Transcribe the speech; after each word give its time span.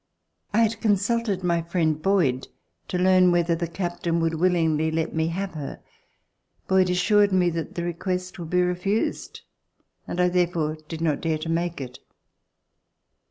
I 0.51 0.63
had 0.63 0.81
consulted 0.81 1.43
my 1.43 1.61
friend 1.61 2.01
Boyd 2.01 2.47
to 2.87 2.97
learn 2.97 3.31
whether 3.31 3.53
the 3.53 3.67
captain 3.67 4.19
would 4.19 4.33
willingly 4.33 4.89
let 4.89 5.13
me 5.13 5.27
have 5.27 5.51
her. 5.53 5.79
Boyd 6.67 6.89
assured 6.89 7.31
me 7.31 7.51
that 7.51 7.75
the 7.75 7.83
request 7.83 8.39
would 8.39 8.49
be 8.49 8.63
refused, 8.63 9.41
and 10.07 10.19
I 10.19 10.27
therefore 10.27 10.79
did 10.87 11.01
not 11.01 11.21
dare 11.21 11.37
to 11.37 11.49
make 11.49 11.79
it. 11.79 11.99